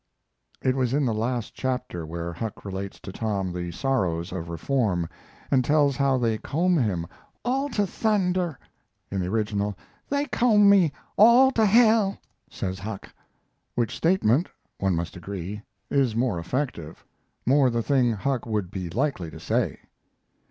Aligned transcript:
It 0.63 0.75
was 0.75 0.95
in 0.95 1.05
the 1.05 1.13
last 1.13 1.53
chapter, 1.53 2.07
where 2.07 2.33
Huck 2.33 2.65
relates 2.65 2.99
to 3.01 3.11
Tom 3.11 3.53
the 3.53 3.69
sorrows 3.71 4.31
of 4.31 4.49
reform 4.49 5.07
and 5.51 5.63
tells 5.63 5.95
how 5.95 6.17
they 6.17 6.39
comb 6.39 6.75
him 6.75 7.05
"all 7.45 7.69
to 7.69 7.85
thunder." 7.85 8.57
In 9.11 9.19
the 9.21 9.27
original, 9.27 9.77
"They 10.09 10.25
comb 10.25 10.67
me 10.67 10.91
all 11.17 11.51
to 11.51 11.67
hell," 11.67 12.17
says 12.49 12.79
Huck; 12.79 13.13
which 13.75 13.95
statement, 13.95 14.49
one 14.79 14.95
must 14.95 15.15
agree, 15.15 15.61
is 15.91 16.15
more 16.15 16.39
effective, 16.39 17.05
more 17.45 17.69
the 17.69 17.83
thing 17.83 18.11
Huck 18.13 18.47
would 18.47 18.71
be 18.71 18.89
likely 18.89 19.29
to 19.29 19.39
say. 19.39 19.81